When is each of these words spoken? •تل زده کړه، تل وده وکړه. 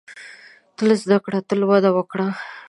•تل 0.77 0.89
زده 1.03 1.17
کړه، 1.25 1.39
تل 1.49 1.61
وده 1.69 1.89
وکړه. 1.97 2.27